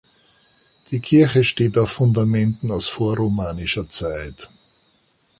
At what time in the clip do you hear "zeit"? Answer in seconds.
3.87-4.49